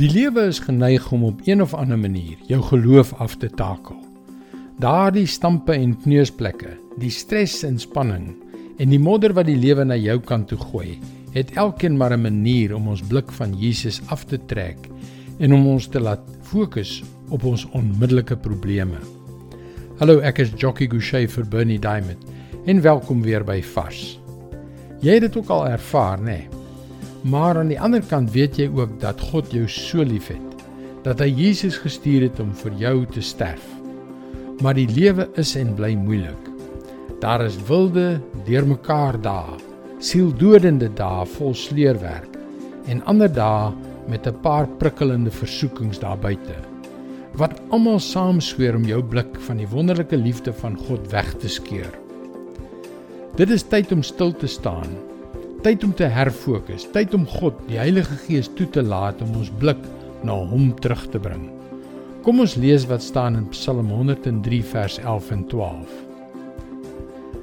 Die 0.00 0.08
lewe 0.08 0.46
is 0.48 0.62
geneig 0.64 1.10
om 1.12 1.26
op 1.28 1.40
een 1.44 1.60
of 1.60 1.74
ander 1.76 1.98
manier 2.00 2.38
jou 2.48 2.62
geloof 2.64 3.10
af 3.20 3.34
te 3.36 3.50
takel. 3.52 3.98
Daardie 4.80 5.26
stampe 5.28 5.74
en 5.76 5.90
kneusplekke, 6.00 6.70
die 6.96 7.10
stres 7.12 7.58
en 7.68 7.76
spanning 7.78 8.30
en 8.80 8.94
die 8.94 9.00
modder 9.02 9.34
wat 9.36 9.50
die 9.50 9.58
lewe 9.60 9.84
na 9.84 9.98
jou 10.00 10.14
kant 10.24 10.48
toe 10.48 10.56
gooi, 10.62 10.94
het 11.34 11.52
elkeen 11.52 11.98
maar 12.00 12.16
'n 12.16 12.22
manier 12.22 12.72
om 12.74 12.88
ons 12.88 13.02
blik 13.02 13.28
van 13.32 13.52
Jesus 13.52 14.00
af 14.06 14.24
te 14.24 14.38
trek 14.46 14.88
en 15.38 15.52
om 15.52 15.66
ons 15.66 15.86
te 15.86 16.00
laat 16.00 16.24
fokus 16.42 17.02
op 17.28 17.44
ons 17.44 17.66
onmiddellike 17.70 18.36
probleme. 18.36 18.96
Hallo, 19.98 20.20
ek 20.20 20.38
is 20.38 20.52
Jockey 20.56 20.86
Gouchee 20.88 21.28
vir 21.28 21.44
Bernie 21.44 21.78
Diamond 21.78 22.24
en 22.66 22.80
welkom 22.80 23.22
weer 23.22 23.44
by 23.44 23.62
Vars. 23.62 24.18
Jy 25.00 25.12
het 25.12 25.20
dit 25.20 25.36
ook 25.36 25.48
al 25.48 25.68
ervaar, 25.68 26.18
nê? 26.18 26.24
Nee? 26.24 26.59
Maar 27.22 27.58
aan 27.60 27.68
die 27.68 27.80
ander 27.80 28.02
kant 28.08 28.32
weet 28.32 28.56
jy 28.56 28.68
ook 28.72 28.96
dat 29.00 29.20
God 29.30 29.52
jou 29.52 29.66
so 29.68 30.04
liefhet 30.04 30.46
dat 31.04 31.20
hy 31.24 31.30
Jesus 31.32 31.78
gestuur 31.80 32.26
het 32.26 32.40
om 32.40 32.50
vir 32.52 32.74
jou 32.76 32.96
te 33.08 33.22
sterf. 33.24 33.64
Maar 34.60 34.76
die 34.76 34.88
lewe 34.88 35.30
is 35.40 35.54
en 35.56 35.72
bly 35.74 35.94
moeilik. 35.96 36.50
Daar 37.24 37.40
is 37.46 37.56
wilde, 37.68 38.20
deurmekaar 38.44 39.16
dae, 39.24 39.56
sieldodende 40.00 40.90
dae 40.96 41.24
vol 41.36 41.56
sleurwerk 41.56 42.36
en 42.88 43.00
ander 43.08 43.32
dae 43.32 43.72
met 44.08 44.26
'n 44.26 44.40
paar 44.42 44.68
prikkelende 44.80 45.30
versoekings 45.30 46.00
daar 46.00 46.18
buite 46.18 46.56
wat 47.38 47.60
almal 47.70 48.00
saamsweer 48.02 48.74
om 48.74 48.84
jou 48.88 49.02
blik 49.02 49.38
van 49.46 49.60
die 49.60 49.68
wonderlike 49.70 50.16
liefde 50.16 50.52
van 50.52 50.76
God 50.88 51.10
weg 51.12 51.34
te 51.38 51.48
skeer. 51.48 51.90
Dit 53.36 53.50
is 53.54 53.62
tyd 53.62 53.92
om 53.92 54.02
stil 54.02 54.32
te 54.32 54.46
staan 54.50 54.90
Tyd 55.60 55.82
om 55.84 55.90
te 55.92 56.06
herfokus, 56.08 56.86
tyd 56.88 57.12
om 57.12 57.26
God, 57.28 57.58
die 57.68 57.76
Heilige 57.76 58.14
Gees 58.22 58.46
toe 58.56 58.64
te 58.72 58.80
laat 58.80 59.20
om 59.20 59.34
ons 59.42 59.50
blik 59.60 59.80
na 60.24 60.32
hom 60.32 60.70
terug 60.80 61.02
te 61.12 61.20
bring. 61.20 61.50
Kom 62.24 62.40
ons 62.40 62.54
lees 62.56 62.86
wat 62.88 63.04
staan 63.04 63.36
in 63.36 63.50
Psalm 63.52 63.90
103 63.92 64.62
vers 64.70 64.96
11 65.02 65.28
en 65.36 65.42
12. 65.52 65.92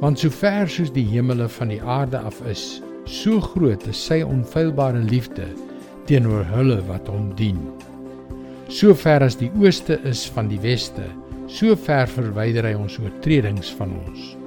Want 0.00 0.24
so 0.24 0.32
ver 0.32 0.72
soos 0.72 0.94
die 0.96 1.04
hemele 1.10 1.50
van 1.58 1.74
die 1.74 1.82
aarde 1.84 2.24
af 2.24 2.40
is, 2.48 2.78
so 3.04 3.42
groot 3.44 3.84
is 3.92 4.00
sy 4.08 4.22
onfeilbare 4.24 5.04
liefde 5.04 5.50
teenoor 6.08 6.48
hulle 6.48 6.80
wat 6.88 7.12
hom 7.12 7.28
dien. 7.36 7.60
So 8.72 8.96
ver 8.96 9.28
as 9.28 9.36
die 9.36 9.52
ooste 9.60 10.00
is 10.08 10.24
van 10.32 10.48
die 10.48 10.64
weste, 10.64 11.04
so 11.44 11.76
ver 11.76 12.08
verwyder 12.16 12.72
hy 12.72 12.76
ons 12.80 12.96
oortredings 13.04 13.76
van 13.76 13.92
ons. 14.06 14.37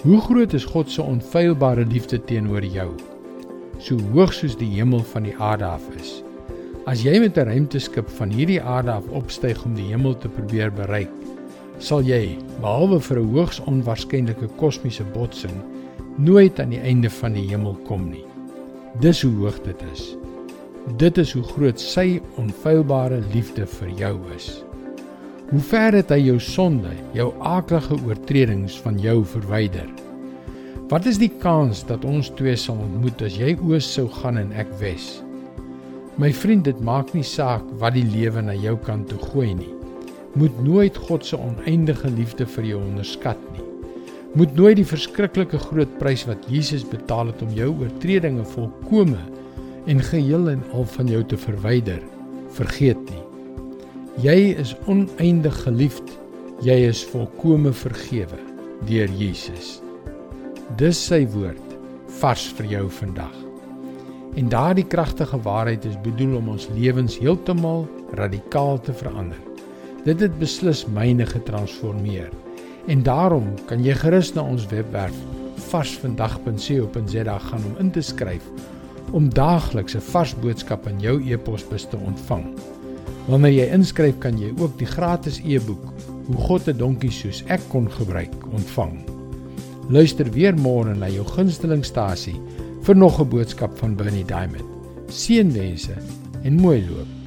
Hoe 0.00 0.20
groot 0.20 0.52
is 0.52 0.64
God 0.64 0.90
se 0.90 1.02
onfeilbare 1.02 1.82
liefde 1.84 2.16
teenoor 2.24 2.64
jou? 2.64 2.86
So 3.84 3.98
hoog 4.14 4.30
soos 4.32 4.54
die 4.56 4.68
hemel 4.72 5.02
van 5.10 5.26
die 5.28 5.34
aarde 5.36 5.66
af 5.68 5.84
is. 6.00 6.22
As 6.88 7.02
jy 7.04 7.18
met 7.20 7.36
'n 7.36 7.44
ruimteskip 7.50 8.08
van 8.08 8.32
hierdie 8.32 8.62
aarde 8.62 8.90
af 8.90 9.10
opstyg 9.12 9.60
om 9.64 9.74
die 9.74 9.90
hemel 9.92 10.16
te 10.16 10.28
probeer 10.28 10.72
bereik, 10.72 11.12
sal 11.78 12.00
jy, 12.00 12.38
behalwe 12.60 13.00
vir 13.00 13.20
'n 13.20 13.34
hoogs 13.34 13.60
onwaarskynlike 13.60 14.48
kosmiese 14.56 15.04
botsing, 15.12 15.60
nooit 16.16 16.60
aan 16.60 16.70
die 16.70 16.80
einde 16.80 17.10
van 17.10 17.32
die 17.32 17.48
hemel 17.48 17.76
kom 17.84 18.10
nie. 18.10 18.24
Dis 19.00 19.22
hoe 19.22 19.32
hoog 19.32 19.62
dit 19.62 19.82
is. 19.92 20.16
Dit 20.96 21.18
is 21.18 21.32
hoe 21.32 21.42
groot 21.42 21.80
sy 21.80 22.20
onfeilbare 22.36 23.20
liefde 23.34 23.66
vir 23.66 23.88
jou 23.88 24.18
is. 24.34 24.64
Hoe 25.50 25.60
ver 25.66 25.96
het 25.98 26.12
hy 26.14 26.20
jou 26.28 26.36
sonde, 26.38 26.92
jou 27.10 27.32
aaklige 27.42 27.96
oortredings 28.06 28.76
van 28.84 29.00
jou 29.02 29.24
verwyder? 29.26 29.88
Wat 30.92 31.08
is 31.10 31.16
die 31.18 31.32
kans 31.42 31.80
dat 31.88 32.04
ons 32.06 32.28
twee 32.38 32.54
sal 32.54 32.76
ontmoet 32.78 33.24
as 33.26 33.34
jy 33.34 33.56
oos 33.66 33.88
sou 33.96 34.04
gaan 34.20 34.38
en 34.38 34.52
ek 34.54 34.70
wes? 34.78 35.08
My 36.22 36.30
vriend, 36.30 36.68
dit 36.68 36.78
maak 36.86 37.10
nie 37.18 37.26
saak 37.26 37.64
wat 37.82 37.96
die 37.96 38.06
lewe 38.06 38.44
na 38.46 38.54
jou 38.54 38.76
kant 38.86 39.10
toe 39.10 39.18
gooi 39.32 39.48
nie. 39.58 39.72
Moet 40.38 40.60
nooit 40.62 41.00
God 41.08 41.26
se 41.26 41.34
oneindige 41.34 42.12
liefde 42.14 42.46
vir 42.54 42.68
jou 42.68 42.82
onderskat 42.84 43.40
nie. 43.56 43.66
Moet 44.38 44.54
nooit 44.54 44.78
die 44.78 44.86
verskriklike 44.86 45.58
groot 45.64 45.96
prys 45.98 46.22
wat 46.30 46.46
Jesus 46.46 46.84
betaal 46.86 47.32
het 47.32 47.42
om 47.42 47.50
jou 47.58 47.72
oortredinge 47.72 48.46
volkome 48.52 49.18
en 49.90 50.06
geheel 50.12 50.46
en 50.54 50.62
al 50.70 50.86
van 50.94 51.10
jou 51.10 51.24
te 51.26 51.40
verwyder, 51.48 51.98
vergeet 52.54 53.02
nie. 53.10 53.29
Jy 54.18 54.56
is 54.58 54.72
oneindig 54.90 55.54
geliefd. 55.62 56.08
Jy 56.66 56.74
is 56.88 57.04
volkome 57.12 57.70
vergewe 57.72 58.38
deur 58.88 59.12
Jesus. 59.14 59.78
Dis 60.80 60.98
sy 60.98 61.22
woord 61.30 61.76
vars 62.18 62.48
vir 62.58 62.66
jou 62.72 62.88
vandag. 62.90 63.36
En 64.34 64.50
daardie 64.50 64.86
kragtige 64.86 65.38
waarheid 65.46 65.86
is 65.86 66.00
bedoel 66.02 66.40
om 66.40 66.50
ons 66.56 66.66
lewens 66.74 67.18
heeltemal 67.22 67.86
radikaal 68.18 68.80
te 68.82 68.92
verander. 68.98 69.38
Dit 70.04 70.20
het 70.26 70.34
beslis 70.42 70.82
myne 70.90 71.26
getransformeer. 71.30 72.34
En 72.90 73.06
daarom 73.06 73.46
kan 73.70 73.84
jy 73.84 73.94
gerus 74.02 74.34
na 74.34 74.42
ons 74.42 74.66
webwerf 74.74 75.14
varsvandag.co.za 75.70 77.38
gaan 77.46 77.64
om 77.70 77.78
in 77.78 77.94
te 77.94 78.02
skryf 78.02 78.42
om 79.14 79.30
daagliks 79.30 79.94
'n 79.94 80.02
vars 80.10 80.34
boodskap 80.34 80.86
in 80.86 81.00
jou 81.00 81.22
e-posbus 81.30 81.86
te 81.90 81.96
ontvang. 81.96 82.46
Wanneer 83.28 83.52
jy 83.52 83.66
inskryf, 83.74 84.18
kan 84.18 84.38
jy 84.38 84.54
ook 84.58 84.78
die 84.78 84.86
gratis 84.86 85.40
e-boek 85.44 85.92
Hoe 86.30 86.36
God 86.46 86.68
'n 86.68 86.78
donkie 86.78 87.10
soos 87.10 87.42
ek 87.48 87.60
kon 87.68 87.90
gebruik 87.90 88.34
ontvang. 88.54 89.00
Luister 89.90 90.30
weer 90.30 90.54
môre 90.54 90.94
na 90.94 91.08
jou 91.08 91.24
gunstelingstasie 91.26 92.38
vir 92.82 92.96
nog 92.96 93.20
'n 93.20 93.28
boodskap 93.28 93.78
van 93.78 93.96
Bernie 93.96 94.24
Diamond. 94.24 94.68
Seënwense 95.08 95.96
en 96.42 96.54
mooi 96.54 96.86
loop. 96.88 97.19